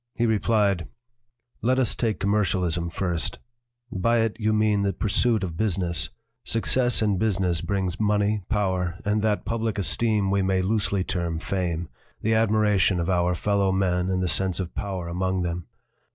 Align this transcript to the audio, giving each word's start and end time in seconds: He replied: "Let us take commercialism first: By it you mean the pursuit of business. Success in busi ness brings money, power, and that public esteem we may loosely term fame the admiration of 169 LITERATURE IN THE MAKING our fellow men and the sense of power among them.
He 0.15 0.25
replied: 0.25 0.87
"Let 1.61 1.77
us 1.77 1.93
take 1.93 2.19
commercialism 2.19 2.89
first: 2.89 3.37
By 3.91 4.21
it 4.21 4.35
you 4.39 4.51
mean 4.51 4.81
the 4.81 4.93
pursuit 4.93 5.43
of 5.43 5.55
business. 5.57 6.09
Success 6.43 7.03
in 7.03 7.19
busi 7.19 7.41
ness 7.41 7.61
brings 7.61 7.99
money, 7.99 8.41
power, 8.49 8.97
and 9.05 9.21
that 9.21 9.45
public 9.45 9.77
esteem 9.77 10.31
we 10.31 10.41
may 10.41 10.63
loosely 10.63 11.03
term 11.03 11.37
fame 11.37 11.87
the 12.19 12.33
admiration 12.33 12.99
of 12.99 13.09
169 13.09 13.19
LITERATURE 13.19 13.19
IN 13.19 13.19
THE 13.19 13.21
MAKING 13.21 13.27
our 13.27 13.35
fellow 13.35 13.71
men 14.03 14.11
and 14.11 14.23
the 14.23 14.27
sense 14.27 14.59
of 14.59 14.73
power 14.73 15.07
among 15.07 15.43
them. 15.43 15.67